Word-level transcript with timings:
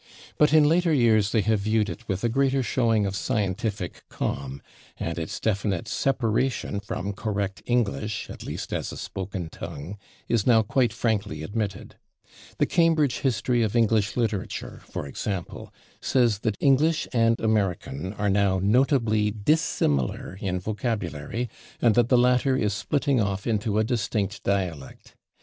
But 0.39 0.51
in 0.51 0.63
later 0.67 0.91
years 0.91 1.31
they 1.31 1.41
have 1.41 1.59
viewed 1.59 1.87
it 1.87 2.07
with 2.07 2.23
a 2.23 2.27
greater 2.29 2.63
showing 2.63 3.05
of 3.05 3.15
scientific 3.15 4.01
calm, 4.09 4.59
and 4.97 5.19
its 5.19 5.39
definite 5.39 5.87
separation 5.87 6.79
from 6.79 7.13
correct 7.13 7.61
English, 7.67 8.27
at 8.27 8.41
least 8.41 8.73
as 8.73 8.91
a 8.91 8.97
spoken 8.97 9.47
tongue, 9.51 9.99
is 10.27 10.47
now 10.47 10.63
quite 10.63 10.91
frankly 10.91 11.43
admitted. 11.43 11.97
The 12.57 12.65
Cambridge 12.65 13.19
History 13.19 13.61
of 13.61 13.75
English 13.75 14.17
Literature, 14.17 14.81
for 14.85 15.05
example, 15.05 15.71
says 16.01 16.39
that 16.39 16.57
English 16.59 17.07
and 17.13 17.39
American 17.39 18.13
are 18.13 18.27
now 18.27 18.57
"notably 18.57 19.29
dissimilar" 19.29 20.35
in 20.41 20.59
vocabulary, 20.59 21.47
and 21.79 21.93
that 21.93 22.09
the 22.09 22.17
latter 22.17 22.57
is 22.57 22.73
splitting 22.73 23.21
off 23.21 23.45
into 23.45 23.77
a 23.77 23.83
distinct 23.83 24.41
dialect. 24.41 25.15